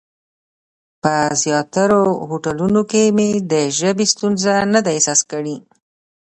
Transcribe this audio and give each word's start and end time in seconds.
په 1.01 1.13
زیاترو 1.41 2.03
هوټلونو 2.29 2.81
کې 2.91 3.03
مې 3.15 3.29
د 3.51 3.53
ژبې 3.79 4.05
ستونزه 4.13 4.53
نه 4.73 4.79
ده 4.85 4.89
احساس 4.97 5.21
کړې. 5.31 5.55